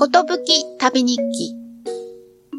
[0.00, 1.54] ことぶき旅日記。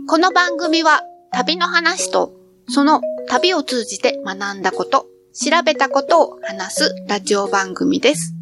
[0.07, 1.01] この番組は
[1.31, 2.33] 旅の話と
[2.69, 8.35] その旅を通じて学んだこと、調べたことを話すラジオ番組です。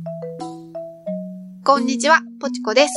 [1.63, 2.93] こんにちは、ぽちこです。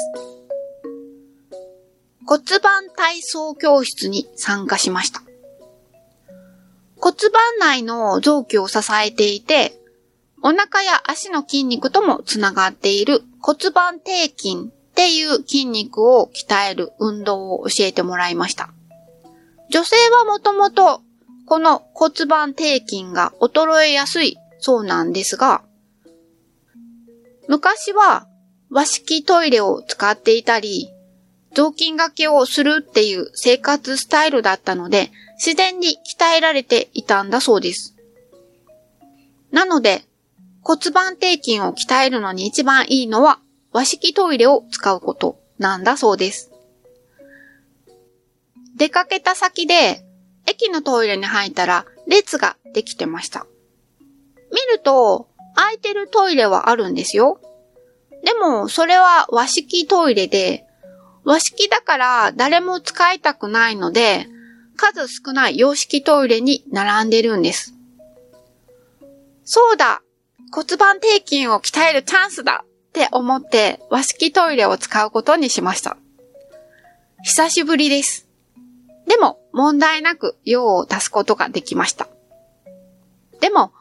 [2.26, 5.22] 骨盤体操教室に参加しました。
[6.96, 9.80] 骨盤内の臓器を支えていて、
[10.42, 18.72] お腹や足の筋肉ともつながっている骨盤底筋っていう筋肉を鍛える運動を教えてもらいました。
[19.68, 21.02] 女性はもともと
[21.44, 25.62] この骨盤底筋が衰えやすいそうなんですが、
[27.48, 28.28] 昔は
[28.70, 30.88] 和式トイレを使っていたり、
[31.52, 37.96] 雑巾掛けをするっていう生活スタイルだったので、自然に鍛えられていたんだそうです。
[39.50, 40.04] なので、
[40.60, 43.40] 骨盤底筋を鍛えるのに一番いいのは
[43.72, 46.50] 和式トイレを使うことなんだそうです。
[48.76, 50.04] 出かけた先で
[50.46, 53.46] 駅のトイレに入ったら列ができてました。
[54.50, 57.40] 見ると空いてるトイレはあるんですよ。
[58.24, 60.66] でもそれは和式トイレで
[61.24, 64.26] 和式だから誰も使いたくないので
[64.76, 67.74] 数少ない洋式トイレに並んでるんです。
[69.44, 70.02] そうだ
[70.52, 75.96] 骨盤底筋を鍛えるチャンスだって思って和式トイレを使うことにしました。
[77.22, 78.28] 久しぶりです。
[79.08, 82.08] でも問題なく用を足すことができました。
[83.40, 83.72] でも、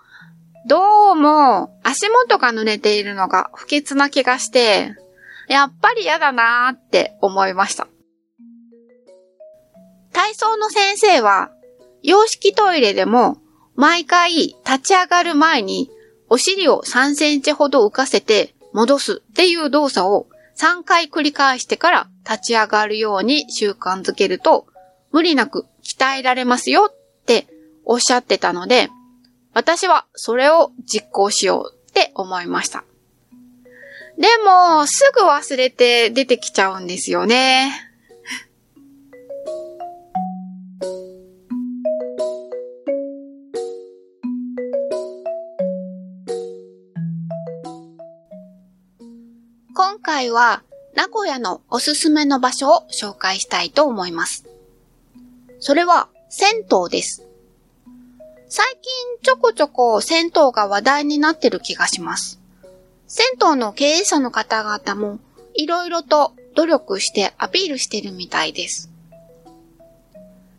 [0.65, 4.95] どうも足元が濡れているのが不潔な気がして、
[5.49, 7.87] やっぱり嫌だなーって思いました。
[10.13, 11.51] 体操の先生は、
[12.01, 13.37] 洋式トイレでも
[13.75, 14.31] 毎回
[14.65, 15.91] 立ち上がる前に
[16.29, 20.27] お尻を3センチほど浮かせて戻すっていう動作を
[20.57, 24.67] 3回繰り返してから立ち上がるように習慣づけると
[25.11, 27.47] 無理なく鍛えられますよって
[27.85, 28.89] おっしゃってたので、
[29.53, 32.83] 私はそれを実行しようって思いました。
[34.17, 37.90] でも、すぐ忘れて出てきちゃうんですよね。
[50.21, 50.61] 回は
[50.93, 54.45] 名古屋のおすすめの場所を紹介したいと思います。
[55.59, 57.25] それは銭湯です。
[58.47, 58.83] 最近
[59.23, 62.39] ちょこちょこ銭湯が話題になってる気がします。
[63.07, 65.19] 銭湯の経営者の方々も
[65.55, 68.91] いろいろと努力してアピールしてるみたいです。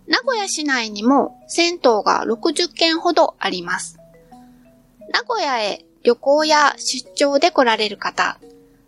[0.09, 3.99] 名古屋市内にも銭湯が60軒ほどあります。
[5.13, 8.41] 名古屋へ旅行や出張で来られる方、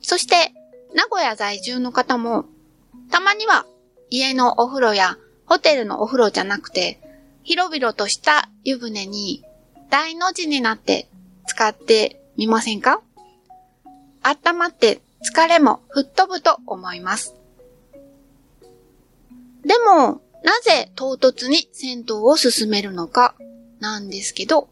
[0.07, 0.53] そして
[0.95, 2.47] 名古屋在住の方も
[3.11, 3.67] たまには
[4.11, 7.01] 家のお風呂やホテルのお風呂じゃなくて
[7.43, 9.45] 広々とした湯船に
[9.91, 11.09] 大の字になって
[11.47, 13.03] 使ってみませんか？
[14.23, 17.35] 温まって疲れも吹っ飛ぶと思います。
[19.65, 23.35] でも、なぜ唐突に銭湯を進めるのか
[23.81, 24.69] なんですけど、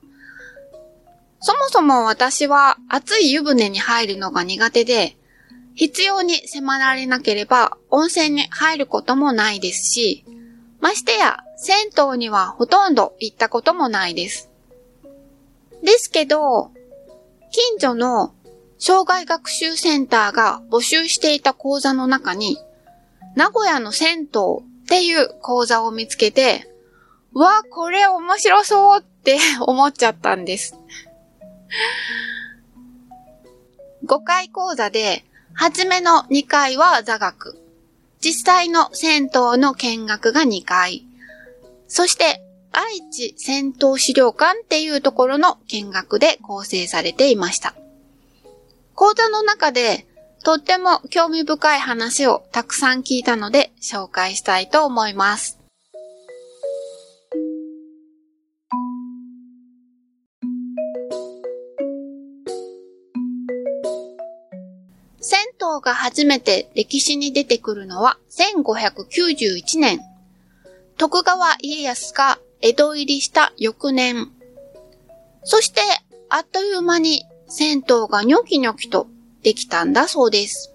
[1.40, 5.16] そもそも私は熱い湯船に入るのが苦手で、
[5.74, 10.24] 必要に迫られなければ温泉に入ることもないですし、
[10.80, 14.50] ましてや銭湯にはほとんど行ったこともないです。
[15.82, 16.70] ですけど、
[17.50, 18.34] 近所の
[18.78, 22.58] 障害学習センターが募集していた講座の中に、
[23.36, 24.28] 名古屋の銭湯っ
[24.88, 26.68] ていう講座を見つけて、
[27.32, 30.76] わ、これ面白そうって 思っちゃったんです。
[34.04, 35.24] 5回講座で、
[35.54, 37.58] 初めの2回は座学。
[38.20, 41.04] 実際の銭湯の見学が2回。
[41.88, 42.40] そして、
[42.72, 47.74] 愛知銭湯資料館っていうところの見学で構成されていました。
[48.94, 50.06] 講座の中で、
[50.44, 55.61] とっても興味深い話をたくさん聞いたので紹介したいと思います。
[65.62, 70.00] 銭湯が初めて歴史に出てくるのは1591年。
[70.96, 74.32] 徳川家康が江戸入りした翌年。
[75.44, 75.80] そして、
[76.28, 79.06] あっという間に銭湯がニョキニョキと
[79.44, 80.74] できたんだそうです。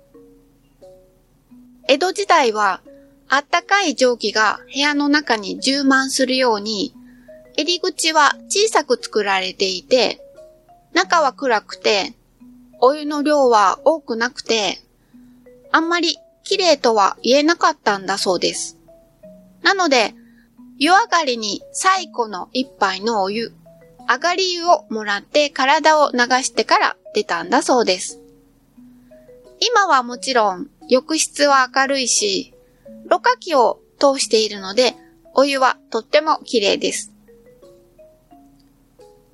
[1.89, 2.81] 江戸時代は、
[3.27, 6.93] あったかい蒸気が部屋の中に充満するように、
[7.57, 10.21] 入り口は小さく作られていて、
[10.93, 12.13] 中は暗くて、
[12.79, 14.79] お湯の量は多くなくて、
[15.71, 18.77] あんまり綺麗とは言えなかったんだそうです。
[19.61, 20.13] なので、
[20.77, 23.53] 湯上がりに最古の一杯のお湯、
[24.07, 28.21] 上がり湯をもらって体を流してから出たんだそうです。
[29.59, 32.53] 今はもちろん浴室は明るいし、
[33.05, 34.95] ろ過器を通しているので、
[35.33, 37.11] お湯はとっても綺麗です。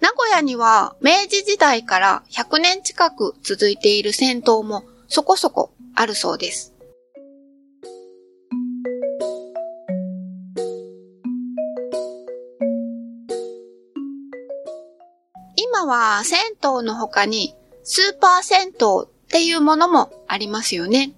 [0.04, 6.74] 名古屋には明治時代から100年近く続いている銭湯もそこそこあるそうです。
[15.56, 17.56] 今は銭湯の他に
[17.86, 18.74] スーパー銭湯
[19.06, 21.14] っていうものもありますよね。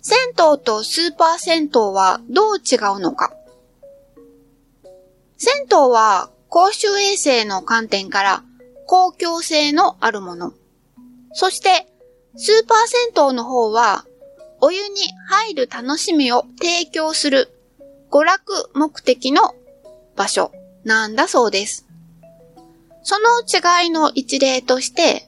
[0.00, 3.32] 銭湯とスーパー銭湯はどう違うのか。
[5.36, 8.44] 銭湯は公衆衛生の観点から
[8.86, 10.52] 公共性のあるもの。
[11.32, 11.88] そして、
[12.36, 12.78] スーパー
[13.12, 14.04] 銭湯の方は、
[14.60, 14.94] お湯に
[15.26, 17.48] 入る楽しみを提供する
[18.12, 19.56] 娯楽目的の
[20.14, 20.52] 場所
[20.84, 21.88] なんだそうです。
[23.02, 25.26] その違いの一例として、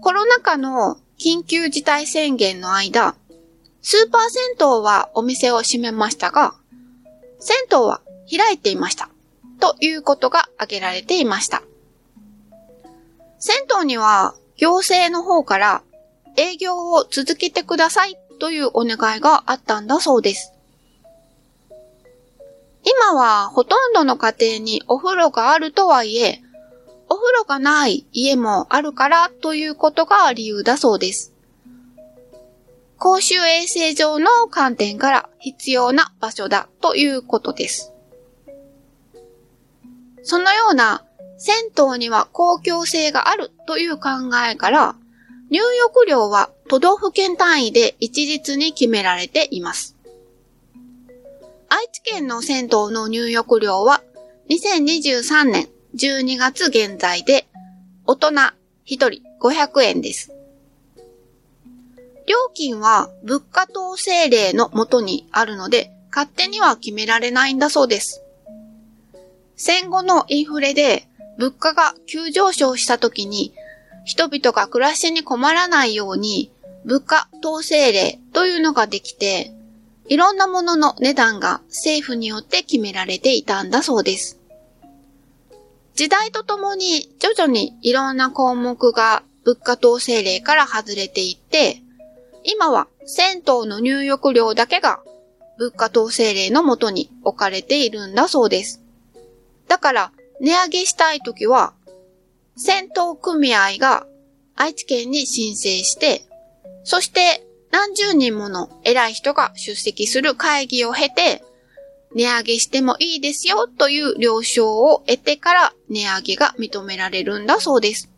[0.00, 3.16] コロナ禍の緊急事態宣言の間、
[3.82, 6.54] スーパー銭湯はお店を閉めましたが、
[7.40, 8.00] 銭湯は
[8.30, 9.10] 開いていました。
[9.60, 11.62] ということが挙げられていました。
[13.38, 15.82] 銭湯には行政の方から
[16.36, 20.52] 営業を続けてくださいというお願いがあったんだそうです。
[22.84, 26.40] 今はほとんどの家庭にお風呂があるとはいえ、
[27.08, 31.32] お風呂がない家もあるからということが理由だそうです。
[32.98, 37.92] 公衆衛生上の観点から必要な場所だということです。
[40.28, 41.04] そのような
[41.38, 41.54] 銭
[41.92, 44.08] 湯には公共性があるという考
[44.50, 44.96] えから、
[45.50, 49.94] 入浴料は都道府県単位で一律に決められています。
[51.68, 54.02] 愛知県の銭湯の入浴料は
[54.50, 57.46] 2023年12月現在で
[58.04, 58.52] 大人1
[58.86, 59.08] 人
[59.40, 60.32] 500円です。
[62.26, 68.25] 料金は物価統制令のもとにあるので勝手には決められないんだそうです。
[69.56, 71.08] 戦後のインフレで
[71.38, 73.52] 物価が急上昇した時に
[74.04, 76.52] 人々が暮らしに困らないように
[76.84, 79.52] 物価統制令というのができて
[80.08, 84.38] いろんなものの値段が政府によって決められていたんだそうです。
[85.94, 91.82] 時代とともに徐々にいろんな項目が物価統制令から外れていって、
[92.44, 95.00] 今は銭湯の入浴料だけが
[95.58, 98.85] 物価統制令のもとに置かれているんだそうです。
[99.68, 101.74] だから、値上げしたいときは、
[102.56, 104.06] 戦闘組合が
[104.54, 106.24] 愛知県に申請して、
[106.84, 111.42] そして何十人もの偉い人が出席する会議を経て、
[112.14, 118.10] 値上げしてもいいですよという了承を得てから値上げが認められるんだそうです。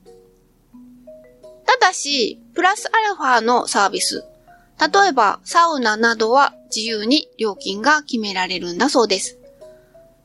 [1.67, 4.25] ただし、プラスアルファのサービス、
[4.79, 9.38] 例えばサウナなどは自由に料金が決められるんだそうです。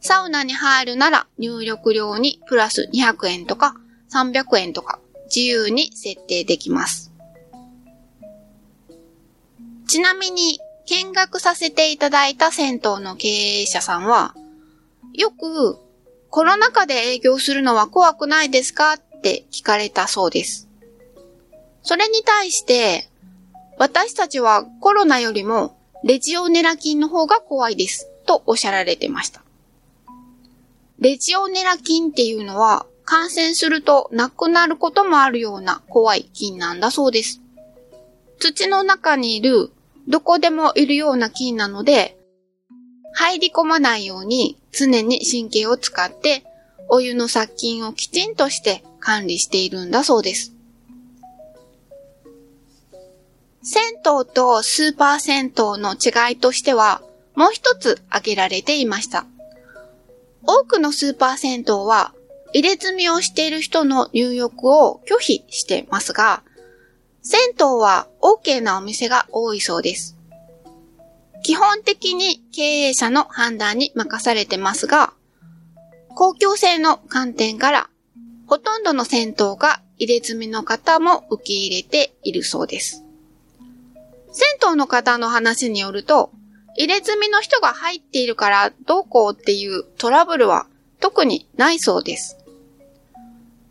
[0.05, 3.75] サウナに入るなら入力料にプラス200円とか
[4.11, 4.99] 300円とか
[5.33, 7.13] 自由に設定できます。
[9.87, 14.35] ちなみに見学させていただいた銭湯の経営者さんは、
[15.13, 15.77] よく
[16.29, 20.67] コロナ禍で営業するのは怖くないですかって聞かれたそうです。
[21.81, 23.07] それに対して、
[23.77, 29.43] 私たちはコロナよりもレジオネラ菌の方が怖いですとおっしゃられてました。
[31.03, 37.41] レジオネラ菌っていうのは感染すると亡くなることもあるような怖い菌なんだそうです。
[38.39, 39.69] 土の中にいる
[40.07, 42.17] どこでもいるような菌なので、
[43.13, 46.45] 入り込まないように常に神経を使って
[46.87, 50.53] お湯の殺菌をきちんとして管理しているんだそうです。
[53.61, 57.01] 銭湯とスーパー銭湯の違いとしては
[57.35, 59.25] もう一つ挙げられていました。
[60.45, 62.13] 多くのスーパー銭湯は
[62.53, 66.43] 入れ墨をしている人の入浴を拒否してますが、
[67.21, 70.17] 銭湯は OK なお店が多いそうです。
[71.43, 75.13] 基本的に経営者の判断に任されてますが、
[76.15, 77.89] 公共性の観点から
[78.47, 83.03] ほとんどの銭湯が入れ墨の方も受け入れているそうです。
[84.31, 86.31] 銭湯の方の話によると、
[86.75, 90.67] 入れ墨の人が入っているからどうこうっていうトラブルは
[90.99, 92.37] 特にないそうです。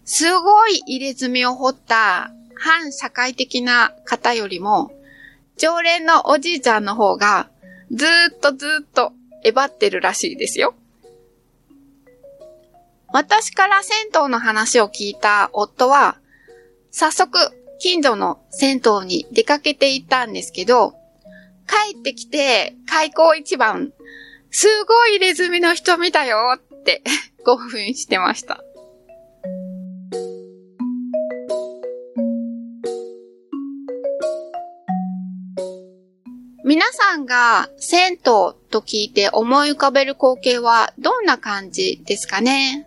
[0.04, 4.92] すごい入れ墨を掘った反社会的な方よりも、
[5.56, 7.48] 常連のおじいちゃんの方が、
[7.90, 10.74] ずーっとずーっとえばってるらしいですよ。
[13.12, 16.18] 私から銭湯の話を聞いた夫は、
[16.90, 17.38] 早速、
[17.78, 20.94] 近所の銭湯に出かけていったんですけど、
[21.66, 23.92] 帰ってきて、開口一番、
[24.50, 27.02] すごい入れ墨の人見たよって
[27.44, 28.62] 興奮してました。
[36.64, 42.86] 皆さんが銭湯と聞いて思い浮かべる光景はどんな感じですかね？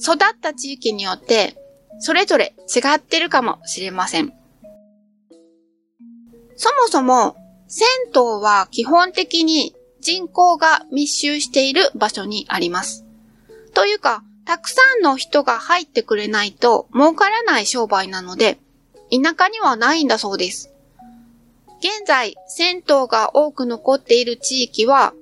[0.00, 1.54] 育った地域によって
[1.98, 4.32] それぞれ違ってるかもしれません。
[6.56, 7.36] そもそも
[7.74, 13.06] 銭湯は基本的に人口が密集している場所にあります。
[13.72, 18.58] というか、たくさんの人が入ってくれないと儲からない商売なので、
[19.10, 20.70] 田舎にはないんだそうです。
[21.78, 25.14] 現在、銭湯が多く残っている地域は、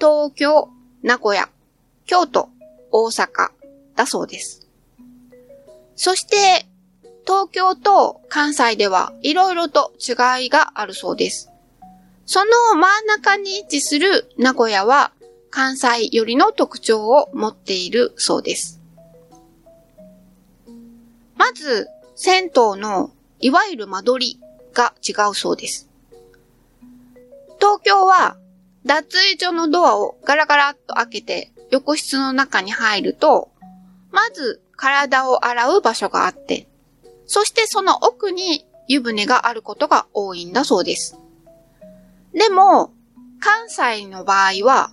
[0.00, 0.70] 東京、
[1.04, 1.48] 名古屋、
[2.06, 2.48] 京都、
[2.90, 3.50] 大阪
[3.94, 4.66] だそうです。
[5.94, 6.66] そして、
[7.24, 11.47] 東京と関西ではいろいろと違いがあるそうです。
[12.30, 15.12] その真ん中に位置する名古屋は
[15.48, 18.82] 関西よりの特徴を持っているそうです。
[21.36, 24.40] まず、銭湯のいわゆる間取り
[24.74, 25.88] が違うそうです。
[27.58, 28.36] 東京は
[28.84, 33.50] 脱衣所のドアをガラガラっと開けて浴室の中に入ると、
[34.12, 36.68] まず体を洗う場所があって、
[37.24, 41.18] そしてその奥に湯船があることが多いんだそうです。
[42.32, 42.92] でも、
[43.40, 44.90] 関西の場合は、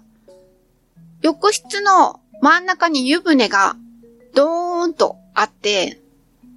[1.21, 3.75] 浴室の真ん中に湯船が
[4.33, 6.01] ドーンとあって、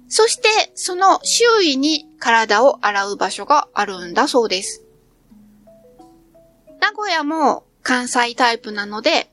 [0.07, 4.83] そしてその周囲に体を洗う場所があるんだそうです。
[6.79, 9.29] 名古屋も関西タイプなので、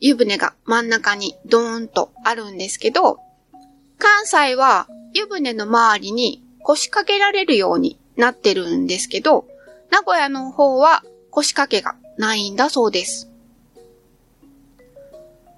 [0.00, 3.18] 湯船が真ん中にドーンとあるんですけど、
[3.98, 9.46] 関西は湯船の周りに腰掛けられるようになってるんですけど、
[9.92, 13.30] 名古屋の方は腰掛けがないんだそうです。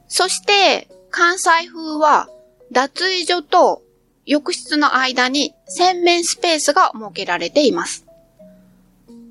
[0.08, 2.28] そして、関西風は
[2.72, 3.82] 脱衣所と
[4.26, 8.06] 浴室の間に洗面スペースが設けられています。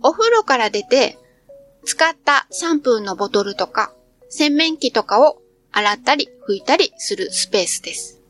[0.02, 1.18] お風呂から出て、
[1.84, 3.94] 使ったシャンプーのボトルとか、
[4.30, 5.42] 洗面器とかを
[5.74, 8.22] 洗ったり拭いたりするスペースです。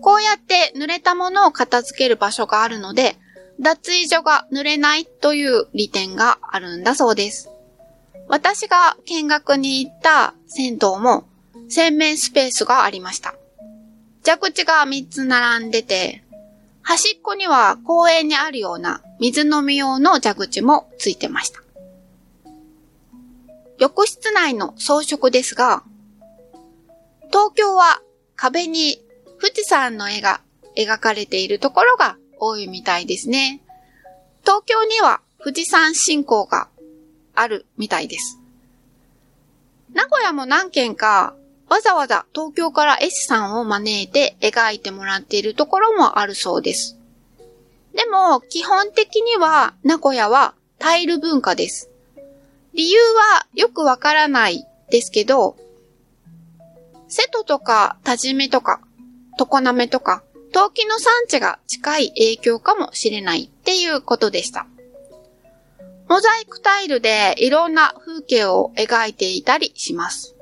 [0.00, 3.16] こうやって濡れたものを片付ける場所があるので、
[3.60, 7.50] 脱衣所が濡れないという利点があるんだそうです。
[8.28, 11.26] 私が見学に行った銭湯も
[11.68, 13.34] 洗面スペースがありました。
[14.24, 16.22] 蛇口が3つ並んでて、
[16.82, 21.60] 端っこには公園にあるような水飲み用の蛇口もついてました。
[23.78, 25.82] 浴室内の装飾ですが、
[27.30, 28.00] 東京は
[28.36, 29.02] 壁に
[29.40, 30.40] 富士山の絵が
[30.76, 33.60] 描かれているところが多いみたいですね。
[34.42, 36.68] 東京には富士山信仰が
[37.34, 38.38] あるみたいです。
[39.92, 41.34] 名古屋も何件か
[41.68, 46.98] わざわざ東京から絵師さんを招いて描いてもらっているところもあるそうです。
[47.94, 51.90] でも基本的には名古屋はタイル文化です。
[52.74, 55.56] 理由はよくわからないですけど、
[57.08, 58.80] 瀬戸とか多治見とか
[59.38, 64.66] 常滑とか陶器の産地が近い影響かもしれないっていうことでした。
[66.08, 70.34] モザイクタイルでいろんな風景を描いていたりします。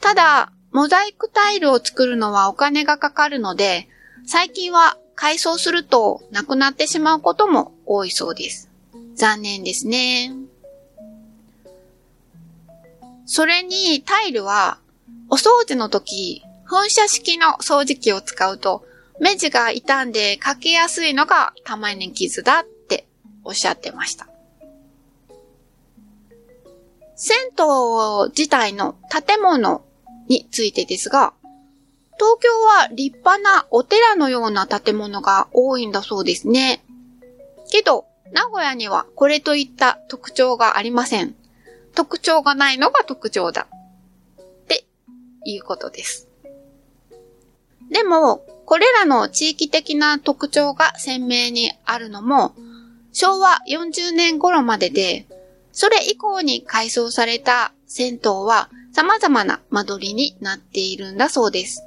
[0.00, 3.88] ただ、モザイクタイルを作るのはお金がかかるので、
[4.26, 8.70] 最近は改装するとなくなってしまうことも多いそうです。
[9.14, 10.32] 残念ですね。
[13.26, 14.78] それにタイルは
[15.28, 18.84] お掃除の時、噴射式の掃除機を使うと
[19.20, 23.06] 目地が傷んでかけやすいのが玉ねぎ傷だって
[23.44, 24.28] おっしゃってました。
[27.14, 29.84] 銭湯自体の建物
[30.28, 31.34] についてですが、
[32.18, 36.82] 東京は立派なお寺のような建物が多いんだそうですね。
[37.70, 41.34] けど、名古屋にはこれといった特徴がありません。
[41.94, 43.66] 特徴がないのが特徴だ。
[44.40, 44.86] って
[45.44, 46.29] いうことです。
[47.90, 52.54] でも、これらの地域的な特徴が鮮明にあるのも、
[53.12, 55.26] 昭和40年頃までで、
[55.72, 61.84] それ以降に改装された銭湯は様々な間取りになっているんだそうです。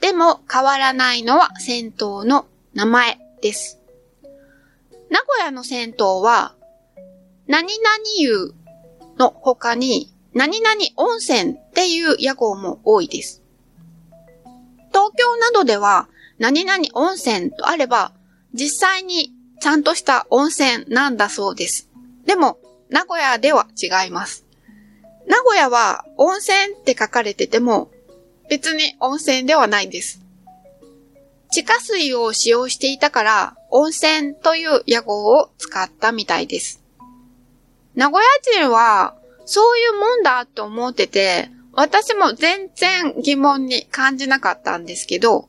[0.00, 1.92] でも変わらないのは銭湯
[2.24, 3.80] の名前です。
[5.10, 6.54] 名古屋の銭湯は、
[7.46, 8.54] 何々湯
[9.18, 13.42] の他に、何々温泉っていう屋号も多いです。
[14.98, 18.10] 東京などでは、何々温泉とあれば、
[18.52, 21.88] 実際にちゃんとした温泉なんだそうです。
[22.26, 22.58] でも、
[22.90, 24.44] 名古屋では違います。
[25.28, 27.92] 名古屋は温泉って書かれてても、
[28.50, 30.20] 別に温泉ではないんです。
[31.52, 36.82] 地下水を使用していたから、温泉という屋号を使ったみたいです。
[37.94, 39.14] 名古屋人は、
[39.44, 45.48] そういうもんだと思ってて、私も全然疑問に感じなかったんですけど、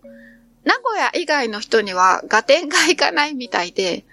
[0.63, 4.05] 名古屋以外の人には合点がいかないみたいで、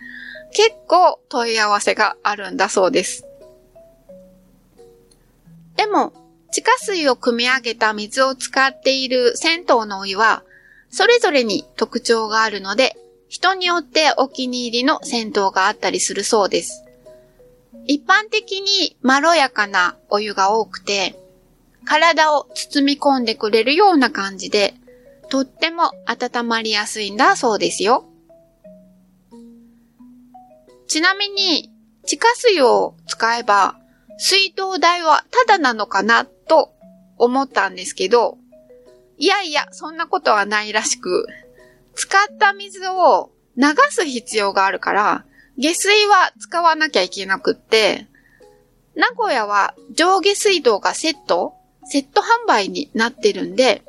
[0.52, 3.26] 結構問い合わせがあるんだそうです。
[5.76, 6.12] でも、
[6.50, 10.42] 地下水を汲み上げた水を使っている銭湯のお湯は、
[10.88, 12.96] それぞれに特徴があるので、
[13.28, 16.84] 人によってお気に入りの銭湯があったりするそうです。
[17.86, 21.18] 一般的にまろやかなお湯が多くて、
[21.86, 24.74] 体を包み込んでくれるような感じで、
[25.30, 28.04] とっても温まりやすいんだそうですよ。
[30.88, 31.72] ちなみに、
[32.04, 33.76] 地下水を使えば、
[34.18, 36.72] 水道代はタダなのかなと
[37.16, 38.38] 思ったんですけど、
[39.18, 41.26] いやいや、そんなことはないらしく、
[41.94, 45.24] 使った水を流す必要があるから、
[45.56, 48.06] 下水は使わなきゃいけなくって、
[48.94, 51.55] 名古屋は上下水道がセット
[51.88, 53.82] セット販売になってるんで、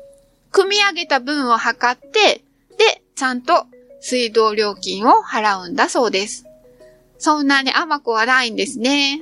[0.52, 2.42] 組み上げた分を測って、
[2.76, 3.66] で、ちゃんと
[4.00, 6.44] 水道料金を払うんだそうです。
[7.18, 9.20] そんなに甘くはないんですね。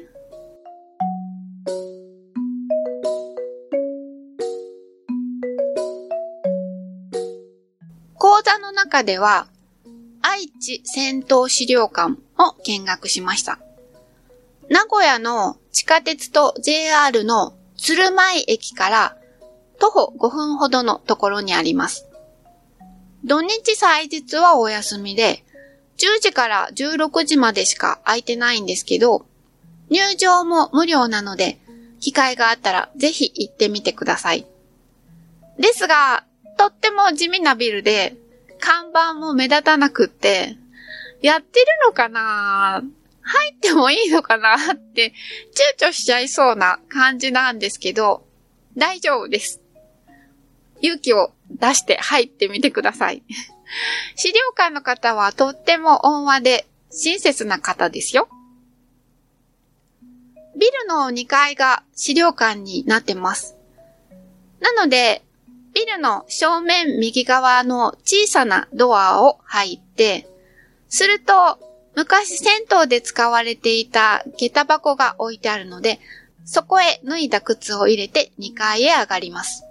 [8.14, 9.46] 講座の中では、
[10.20, 13.58] 愛知戦闘資料館を見学しました。
[14.68, 19.16] 名古屋の地下鉄と JR の鶴舞駅から
[19.78, 22.06] 徒歩5分ほどのところにあります。
[23.24, 25.44] 土日祭日はお休みで、
[25.98, 29.26] 10時から16時までしか空いてないんですけど、
[29.90, 31.58] 入場も無料なので、
[32.00, 34.46] 機会があったらぜひ行ってみてください。
[35.58, 36.24] ですが、
[36.58, 38.16] とっても地味なビルで、
[38.58, 40.56] 看板も目立たなくって、
[41.22, 42.82] やってるのかな
[43.26, 45.12] 入ってもいいのかなって
[45.78, 48.24] 躊躇しちゃいそうな感じなんですけど、
[48.76, 49.60] 大丈夫です。
[50.80, 53.24] 勇気を出して入ってみてください。
[54.14, 58.28] 資料館の方はとっても温和で親切な方ですよ。
[60.56, 63.56] ビルの2階が資料館になってます。
[64.60, 65.22] なので、
[65.74, 70.28] ビルの正面右側の小さなドアを入って、
[70.88, 71.65] すると、
[71.96, 75.98] 昔銭湯で使われていた下駄箱が置いてあるので、
[76.44, 79.64] そこへ脱いだ靴を入れて2階へ上がります。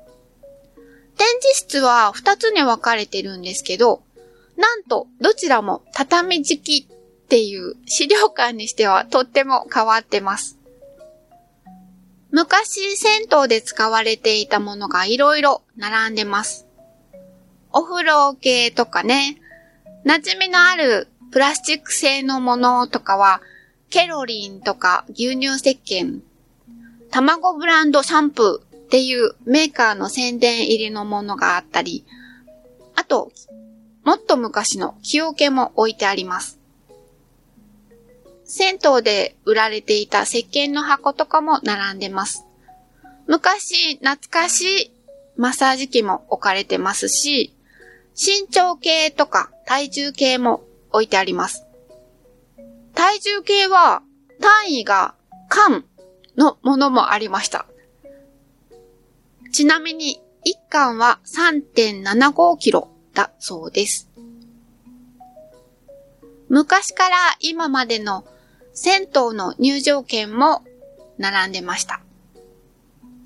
[1.18, 4.02] 展示室は2つに分かれてるんですけど、
[4.58, 10.58] なんとどちらも畳敷きっていう資料館にしてはとっても変わってます。
[12.32, 16.66] 昔銭湯で使われていたものがいろいろ並んでます。
[17.72, 19.40] お風呂系とかね、
[20.06, 23.42] 馴染みのあるプラスチック製のものとかは、
[23.90, 26.22] ケロリンとか牛乳石鹸、
[27.12, 32.06] 卵ブランドシャンプーっていうメーカーの宣伝入りのものがあったり、
[32.96, 33.34] あと、
[34.06, 36.58] もっと昔の木桶も置いてあります。
[38.46, 42.46] 銭湯で売られていた石鹸の箱とかも並んでます。
[43.28, 44.92] 昔懐かしい
[45.36, 47.54] マッサージ機も置かれてますし、
[48.16, 50.64] 身長計とか体重計も
[50.96, 51.66] 置いてあります。
[52.94, 54.02] 体重計は
[54.40, 55.16] 単位が
[55.50, 55.86] 缶
[56.38, 57.66] のものもありました。
[59.52, 64.10] ちなみに1缶は3.75キロだそうです。
[66.50, 68.26] 昔から今までの
[68.74, 70.64] 銭湯の入場券も
[71.18, 72.02] 並んでました。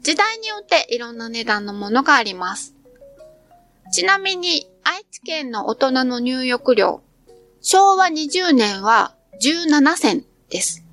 [0.02, 2.76] 時代によっていろんな値段のものがあります。
[3.92, 7.02] ちなみに愛知県の大人の入浴料、
[7.62, 10.86] 昭和20年は17銭です。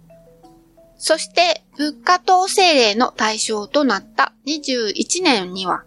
[0.98, 5.84] そして物価統制令の対象となった21年には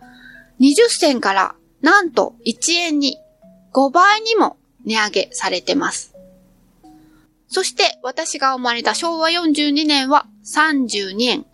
[0.59, 3.17] 20銭からなんと1円に
[3.73, 6.15] 5倍にも値上げされてます。
[7.47, 11.45] そして私が生まれた昭和42年は32円。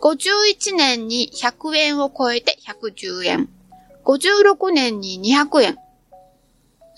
[0.00, 3.48] 51年に100円を超えて110円。
[4.04, 5.76] 56年に200円。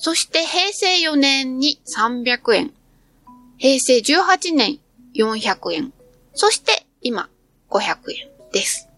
[0.02, 2.72] そして平成4年に300円。
[3.58, 4.80] 平成18年
[5.14, 5.92] 400円。
[6.32, 7.28] そして今
[7.68, 8.88] 500円です。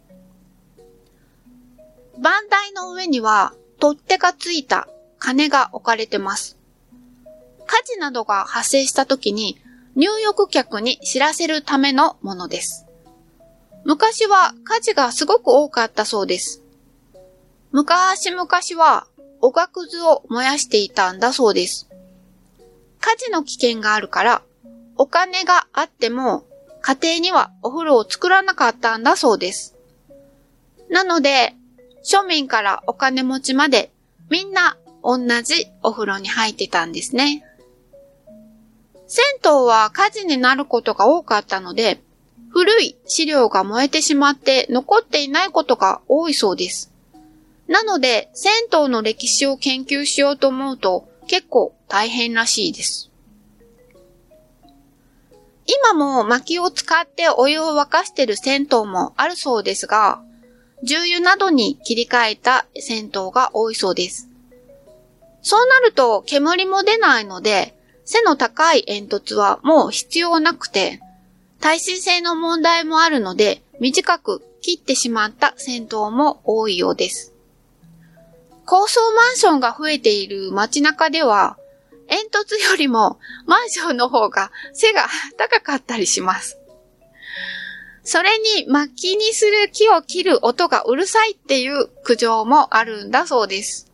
[2.22, 4.86] 番台の上には取っ手がついた
[5.18, 6.56] 金が置かれてます。
[7.66, 9.58] 火事などが発生した時に
[9.96, 12.86] 入浴客に知らせるためのものです。
[13.84, 16.62] 昔は火事がすごく多かったそうです。
[17.72, 19.08] 昔々は
[19.42, 21.88] おがくずを燃やしていたんだそうです。
[23.00, 24.42] 火事の危険があるから、
[24.96, 26.44] お金があっても
[26.80, 29.76] 家庭にはお風呂を作らなかったんだそうです。
[30.88, 31.54] なので、
[32.04, 33.90] 庶民からお金持ちまで
[34.30, 37.44] みんな同じお風呂に入ってたんですね。
[39.08, 42.00] 銭湯は火事になることが多かったので、
[42.50, 46.91] 古い資料が燃えてしまって残っていないことが多いそうです。
[47.68, 53.10] なので、銭湯の歴史を研究しようと思うと結構大変らしいです。
[55.66, 60.22] 今も薪を使ってお湯を沸かしている銭湯もあるそうですが、
[60.82, 64.28] 重油などに切り替えた銭湯が多いそうです。
[65.40, 71.00] そうなると煙も出ないので、背の高い煙突はもう必要なくて、
[71.60, 77.31] 耐水性の問題もあるので、短く切ってしまった銭湯も多いようです。
[78.72, 81.58] 高層マンションが増えている街中では、
[82.08, 86.58] 煙突よりもマンションの方が背が高かったりします。
[88.02, 93.92] それに薪にする木を切る音がうるさいっていう苦情もあるんだそうです。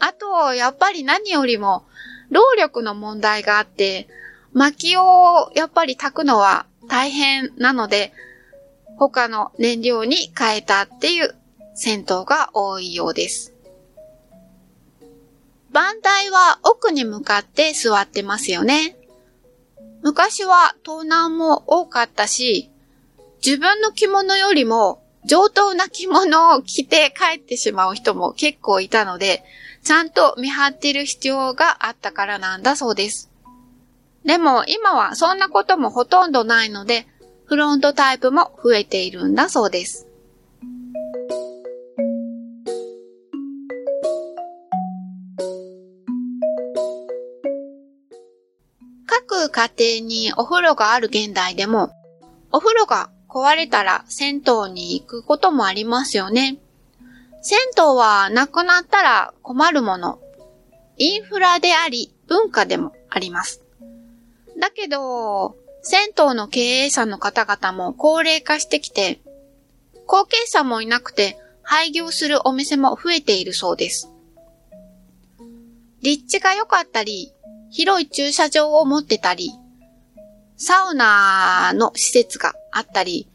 [0.00, 1.84] あと、やっぱり何よりも
[2.30, 4.08] 労力の問題があって、
[4.52, 8.12] 薪をやっぱり炊くのは大変なので、
[8.98, 11.36] 他の燃料に変えたっていう
[11.76, 13.52] 銭湯が多いようです。
[15.76, 18.96] 番台は奥に向かって座ってますよね。
[20.00, 22.70] 昔は盗難も多かったし、
[23.44, 29.44] 自分の着物よりも上等な着物を着て帰ってしまう人も結構いたので、
[29.84, 33.30] ちゃんと見張ってる必要があったからなんだそうです。
[34.24, 37.06] でも今はそんなこともほとんどないので、
[37.44, 40.05] フロントタイプも増えているんだそうです。
[49.28, 51.90] 各家庭にお風呂がある現代でも、
[52.52, 56.58] お風呂が壊れたら銭湯に行くこともありますよね。
[57.40, 60.18] 銭湯はなくなったら困るもの。
[60.98, 63.62] インフラであり、文化でもあります。
[64.58, 69.20] だけど、銭湯の経営者の方々も高齢化してきて、
[70.06, 74.10] 後継者もいなくて廃業するお店も増えているそうです。
[76.02, 77.32] 立地が良かったり、
[77.70, 79.52] 広い駐車場を持ってたり、
[80.56, 83.28] サウナの施設があったり、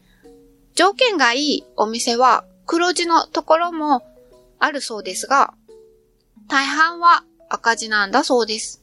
[0.74, 4.02] 条件がいいお店は黒字のところも
[4.58, 5.54] あるそうですが、
[6.48, 8.82] 大半は赤字なんだそうです。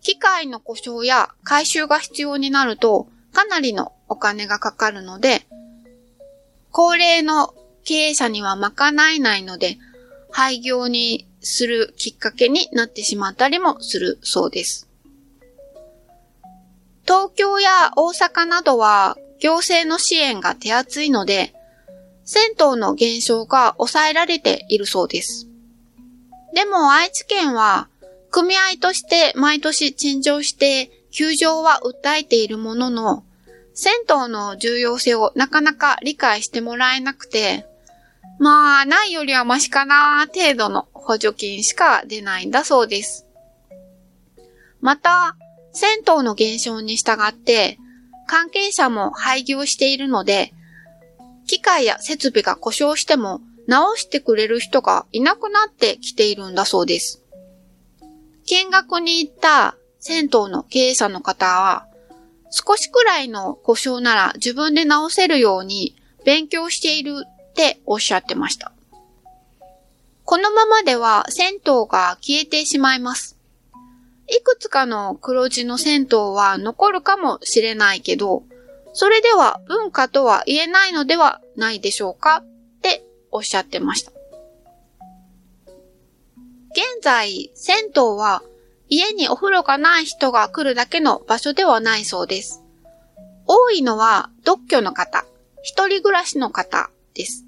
[0.00, 5.46] 機械の故障や回収が必要になるとかなりのお金がかかるので、
[6.70, 9.78] 高齢の経営者には賄えないので、
[10.30, 14.88] 廃業にするきっかけになってしまったりもするそうです。
[17.04, 21.54] 東京や大阪などは行政の支援が手厚いので、
[22.24, 25.48] 銭湯の減少が抑えられているそうです。
[26.54, 27.88] でも愛知県は
[28.30, 33.24] 組合として毎年陳情して休場は訴えているものの、
[33.74, 37.66] 銭湯の重要性をなかなか理解してもらえなくて、
[38.42, 43.24] まあ、ないよりはマシかな程度の補助金しか出ないんだそうです。
[44.80, 45.36] また、
[45.72, 47.78] 銭湯の減少に従って、
[48.26, 50.52] 関係者も廃業しているので、
[51.46, 57.22] 機械や設備が故障しても直してくれる人がいなくなってきているんだそうです。
[58.46, 61.86] 見学に行った銭湯の経営者の方は、
[62.50, 68.72] 少しくらいの故障なら自分で直せるように勉強しているっておっしゃってました。
[70.24, 73.36] このままでは銭湯が消えてしまいます。
[74.28, 78.44] いくつかの黒字の銭湯は残るかもしれないけど、
[78.94, 82.36] それでは文化とは言えないのではないでしょうか？
[82.36, 82.44] っ
[82.80, 84.12] ておっしゃってました。
[86.70, 88.42] 現在、銭湯は
[88.88, 92.62] 家にお風呂がない人が来るだけの場所ではないそうです。
[93.46, 95.26] 多いのは独居の方、
[95.62, 97.44] 一人暮らしの方です。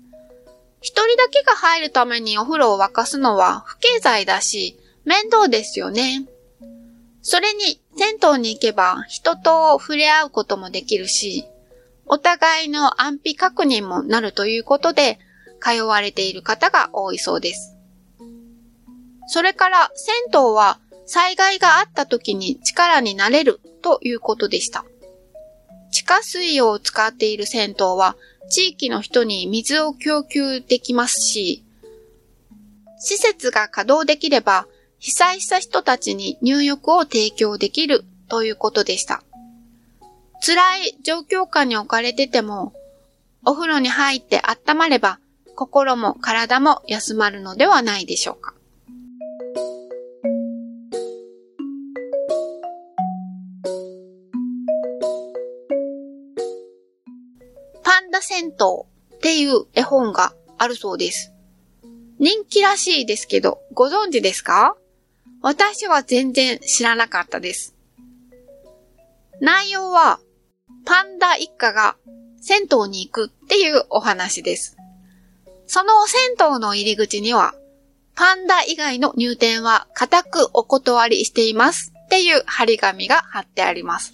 [0.81, 6.27] 一人だけが入るためにお風呂を沸かすのは不経済だし、面倒ですよね。
[7.23, 11.47] それに、銭湯に行けば人と触れ合うこともできるし、
[12.07, 15.19] お互いの安否確認もなるということで、
[15.61, 17.77] 通われている方が多いそうです。
[19.27, 24.85] それから、銭湯は災害があった時に力になれるということでした。
[25.91, 28.17] 地下水を使っている銭湯は
[28.51, 31.65] 地域の人に水を供給できますし、
[32.99, 34.67] 施設が稼働できれば
[34.99, 39.23] 被災した人たちに入浴を提供できるということでした。
[40.45, 42.73] 辛い状況下に置かれてても、
[43.45, 45.19] お風呂に入って温まれば
[45.55, 48.55] 心も体も休まるのではないでしょうか。
[58.35, 61.33] 銭湯っていう絵本があるそうです。
[62.19, 64.77] 人気らしいですけど、ご存知ですか？
[65.41, 67.77] 私は全然知らなかったです。
[69.41, 70.19] 内容は、
[70.85, 71.97] パンダ一家が
[72.41, 74.77] 銭湯に行くっていうお話です。
[75.67, 77.55] その銭湯の入り口には、
[78.17, 84.13] パンダ以外の入店は固くお断りしていますっていう張り紙が貼ってあります。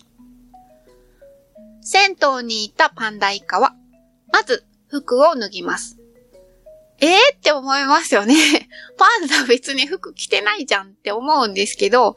[1.82, 3.74] 銭湯に行ったパンダ一家は、
[4.32, 5.98] まず服を脱ぎます。
[7.02, 8.34] えーって思いますよね。
[8.98, 12.16] パンダ別に服着てないじゃんって思うんですけど、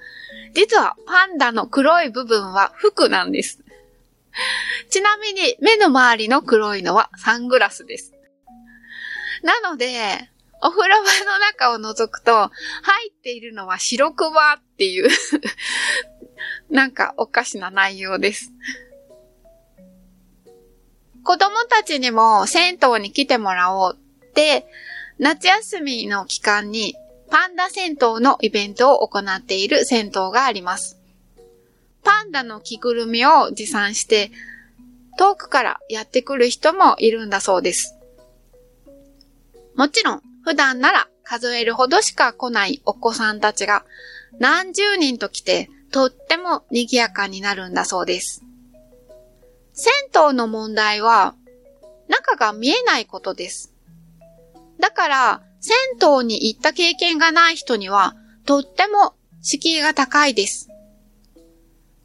[0.54, 3.63] 実はパンダの黒い部分は服なんです。
[4.89, 8.13] ちなみに目の周りの黒いのはサングラスです。
[9.41, 10.30] なので、
[10.62, 12.49] お風呂場の中を覗くと、
[12.82, 15.10] 入っているのは白クマっていう
[16.71, 18.52] なんかおかしな内容です。
[21.23, 24.67] 子供たちにも銭湯に来てもらおうって、
[25.19, 26.95] 夏休みの期間に
[27.29, 30.99] パンダ銭湯のイベントを行っている銭湯があります。
[32.03, 34.31] パンダの着ぐるみを持参して、
[35.17, 37.95] 遠くからやってくる人もいるんだそうです。
[39.75, 43.86] もちろん、普段なら数えるほどしか来ないお子さんたちが
[44.39, 48.43] 何十人と来てとっても賑やかになるんだそうです。
[49.73, 49.93] 銭
[50.29, 51.36] 湯の問題は
[52.07, 53.73] 中が見えないことです。
[54.79, 55.75] だから、銭
[56.17, 60.69] 湯に行った経験がない人にはとっても敷居が高いです。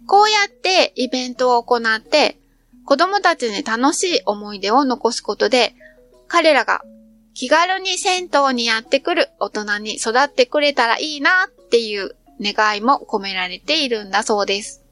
[0.06, 2.38] こうやってイベントを行って
[2.86, 5.74] 子供たちに楽しい思い出を残すことで
[6.28, 6.82] 彼らが
[7.34, 14.82] 気軽に銭湯にやってくる大人に育ってくれたらいいなっていう願いも込められているんだそうです。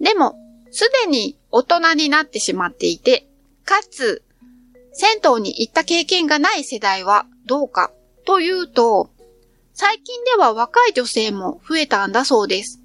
[0.00, 0.36] でも、
[0.70, 3.26] すでに大人になってしまっていて、
[3.64, 4.22] かつ、
[4.92, 7.92] 銭湯に行った経験がない世代はどうか
[8.26, 9.10] というと、
[9.72, 12.80] 最近では若い女性も増えたんだそうです。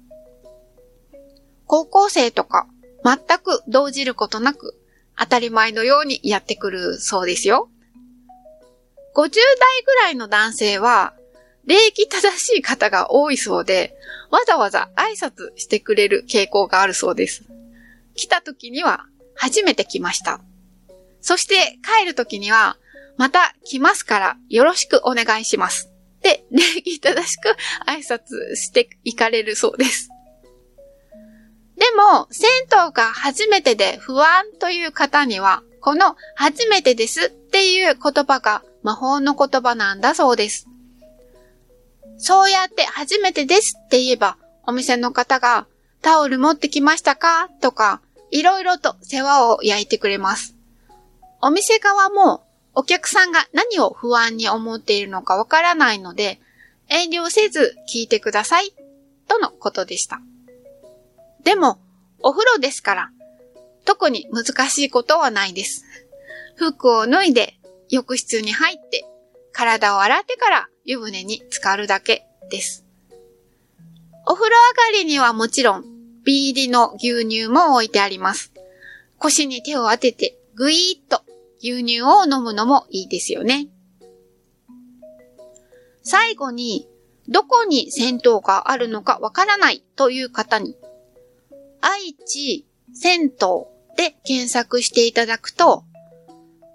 [1.66, 2.66] 高校生とか
[3.04, 4.78] 全く動じることなく
[5.18, 7.68] 当たり前のようにやってくるそうですよ。
[9.14, 11.14] 50代ぐらいの男性は、
[11.66, 13.94] 礼儀正しい方が多いそうで、
[14.30, 17.44] わざわざ挨拶してくれる傾向があるそうです。
[18.14, 20.40] 来た時には、初めて来ました。
[21.20, 22.76] そして帰る時には、
[23.16, 25.90] また来ますからよろしくお願いします。
[26.20, 30.08] で、礼儀正しく挨拶していかれるそうです。
[31.76, 32.50] でも、銭
[32.86, 40.66] 湯が初めてで不安という方には、この初めてですっていう言葉が魔法の言葉なんだそうです。
[42.16, 45.66] そうやって初めてですって言えば、お店の方が
[46.00, 47.48] タオル持ってきましたか？
[47.60, 48.00] とか、
[48.30, 50.54] いろいろと世話を焼いてくれます。
[51.40, 52.42] お店側も
[52.74, 56.40] お客さんが何を不安に思っているのかわからないので、
[56.88, 58.74] 遠慮せず聞いてください、
[59.28, 60.20] とのことでした。
[61.42, 61.78] でも、
[62.20, 63.10] お風呂ですから、
[63.84, 65.84] 特に難しいことはないです。
[66.56, 67.54] 服を脱いで、
[67.90, 69.04] 浴室に入って、
[69.52, 72.84] 体を洗ってから湯船に浸かるだけです。
[74.26, 74.56] お風呂
[74.92, 75.84] 上がりにはもちろん、
[76.24, 78.52] ビーリの牛乳も置いてあります。
[79.18, 81.22] 腰に手を当てて、ぐいーっと
[81.58, 83.68] 牛乳を飲むのもいいですよね。
[86.02, 86.88] 最後に、
[87.28, 90.76] どこに銭湯があるのかわからないという方に
[91.86, 93.30] 愛知銭湯
[93.94, 95.84] で検索していただくと、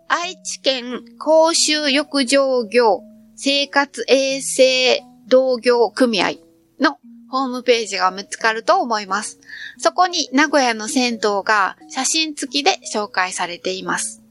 [0.08, 3.02] 愛知県公衆浴場業
[3.42, 6.32] 生活衛生同業組合
[6.78, 6.98] の
[7.30, 9.40] ホームページが見つかると思います。
[9.78, 14.22] そこに名古屋の銭湯が写真付きで紹介されています。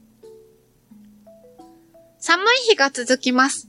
[2.19, 3.67] 寒い日が続きます。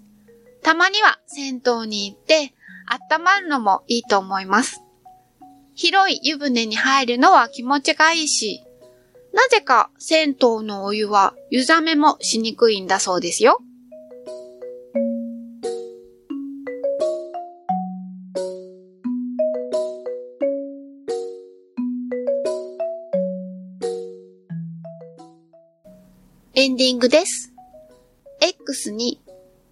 [0.62, 2.52] たまには銭湯に行って
[3.10, 4.82] 温まるのもいいと思います。
[5.74, 8.62] 広い湯船に入るのは気持ちがいいし、
[9.32, 13.62] なぜか銭湯のお湯は湯冷めもしにくいんだそうですよ。
[26.52, 27.52] エンディングです。
[28.40, 29.20] X に、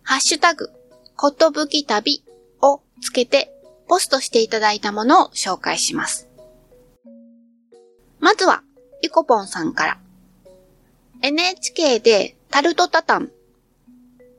[0.04, 0.70] ハッシュタグ、
[1.16, 2.22] ことぶき旅
[2.62, 3.52] をつけて
[3.88, 6.28] ポストしていただいたものを紹介します。
[8.20, 8.62] まずは、
[9.02, 9.98] ゆこぽんさんから。
[11.20, 13.32] NHK でタルトタタン、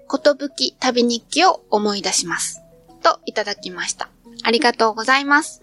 [0.08, 2.62] ことぶき旅日記を思い出します。
[3.04, 4.08] といただきました。
[4.43, 5.62] ありがとうございます。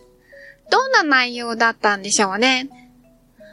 [0.70, 2.68] どんな内容だったんでしょうね。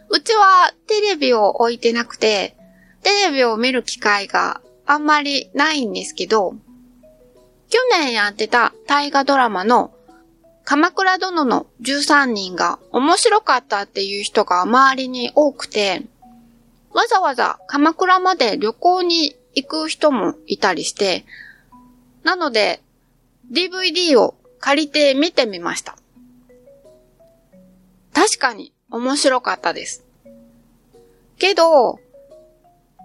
[0.09, 2.57] うちはテレビを置いてなくて、
[3.03, 6.55] テレビを見る機会があんまりないんですけど、
[7.69, 9.93] 去年やってた大河ドラマの
[10.63, 16.03] 鎌倉殿の13人が面白かったっていう人が周りに多くて、
[16.93, 21.25] わざわざ鎌倉まで旅行に行く人もいたりして、
[22.23, 22.81] なので
[23.51, 25.97] DVD を借りて見てみました。
[28.13, 30.05] 確かに面白かったです。
[31.37, 31.99] けど、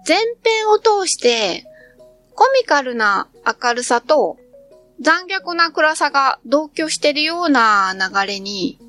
[0.07, 1.65] 前編を通して
[2.35, 4.37] コミカルな明るさと
[5.01, 8.79] 残虐な暗さが同居してるような流れに、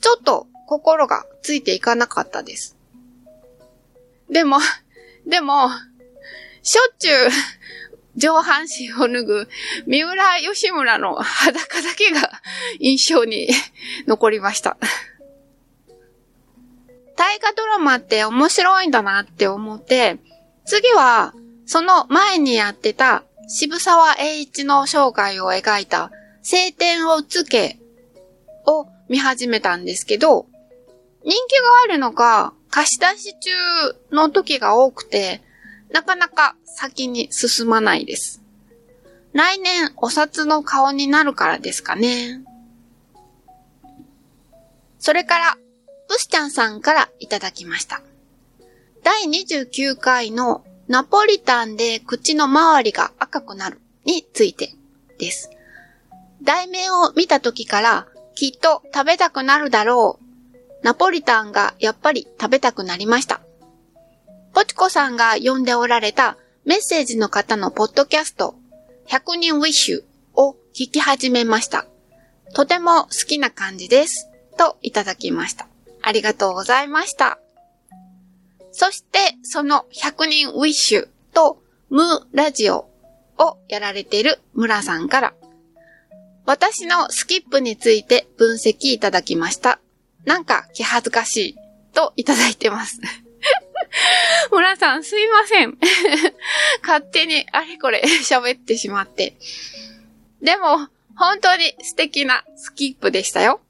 [0.00, 2.76] ちょっと心がついていかなかったです。
[4.28, 4.58] でも、
[5.26, 5.68] でも、
[6.62, 7.28] しょっちゅう
[8.16, 9.48] 上半身を脱ぐ
[9.86, 12.30] 三浦義村の裸だけが
[12.80, 13.48] 印象に
[14.08, 14.76] 残りました。
[17.16, 20.18] 大河ドラマって面白いんだなって思って、
[20.70, 21.34] 次は
[21.66, 27.80] その前にやってた渋沢栄一の生涯を描いた晴天をつけ
[28.68, 30.46] を見始めたんですけど、
[31.24, 33.50] 人気があるのか貸し出し中
[34.12, 35.42] の時が多くて、
[35.90, 38.40] なかなか先に進まないです。
[39.32, 42.44] 来年お札の顔になるからですかね。
[45.00, 45.58] それから、
[46.08, 48.02] ブスちゃんさんからいただきました。
[49.02, 54.74] 第29回のナポリタンで口の周りが赤くなるについて
[55.18, 55.50] です。
[56.42, 60.84] 題名を見た時からきっと食べたくなるだろう。
[60.84, 63.40] ナポリタンがやっぱり食べたくなりました。
[64.52, 68.54] ポチコさんが読んでおられたメッセージの方のポッドキャスト
[69.06, 70.02] 100人ウィッシュ
[70.34, 71.86] を聞き始めました。
[72.54, 74.28] とても好きな感じです。
[74.58, 75.68] といただきました。
[76.02, 77.38] ありがとうございました。
[78.72, 82.88] そして、その100人ウィッシュとムーラジオ
[83.38, 85.34] をやられている村さんから、
[86.46, 89.80] 私のスキップについて分析いただきました。
[90.24, 91.56] なんか気恥ずかしい
[91.92, 93.00] といただいてます。
[94.50, 95.78] 村さんすいません。
[96.82, 99.36] 勝手にあれこれ 喋ってしまって。
[100.42, 103.60] でも、本当に素敵なスキップでしたよ。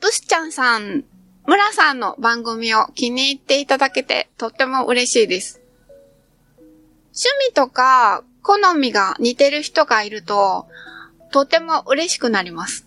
[0.00, 1.04] ブスちゃんさん
[1.46, 5.60] 村さんの番組を気に入っていただけてとっても嬉しいです。
[7.14, 10.66] 趣味とか好みが似てる人がいると
[11.32, 12.86] とても嬉しくなります。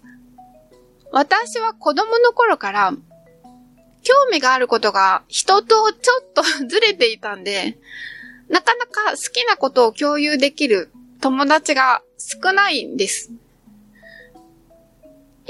[1.11, 2.93] 私は子供の頃から
[4.03, 7.77] 興味があることが人とちょっと ずれていたんで、
[8.49, 10.91] なかなか好きなことを共有できる
[11.21, 13.31] 友達が少ないんです。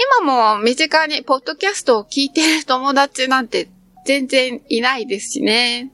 [0.02, 3.68] 今も身近にポッドキャストを聞いてる友達なんて
[4.06, 5.92] 全然いないですしね。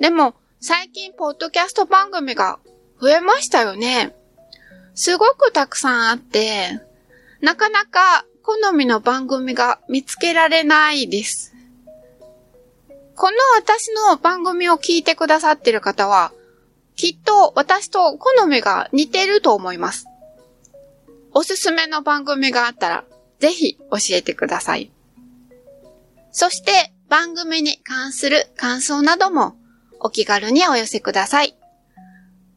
[0.00, 2.58] でも、最近ポッドキャスト番組が
[3.00, 4.14] 増えましたよね。
[4.94, 6.80] すごくたくさんあって、
[7.42, 11.52] なかなか好みの番組が見つけられないです。
[13.14, 16.32] この私の番組を聞いてくださってる方は、
[16.96, 20.06] きっと私と好みが似てると思います。
[21.34, 23.04] おすすめの番組があったら、
[23.40, 24.90] ぜひ教えてください。
[26.30, 29.56] そして番組に関する感想なども
[30.04, 31.56] お気軽にお寄せください。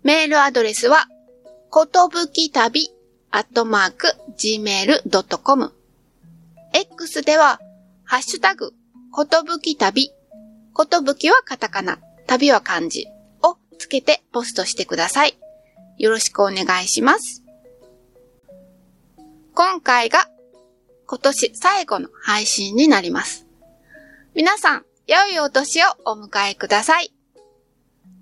[0.04, 1.08] メールアドレスは、
[1.70, 2.90] ことぶき旅
[3.30, 5.74] アットマーク gmail.com
[6.74, 7.60] X では、
[8.04, 8.74] ハッシュタグ、
[9.12, 10.12] ことぶき旅、
[10.74, 13.06] ことぶきはカタカナ、旅は漢字
[13.44, 15.38] をつけてポストしてください。
[16.00, 17.45] よろしくお願いします。
[19.56, 20.28] 今回が
[21.08, 23.48] 今年最後の配信になります。
[24.34, 27.14] 皆さん、良いお年をお迎えください。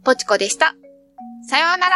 [0.04, 0.76] ポチコでした。
[1.50, 1.96] さようなら。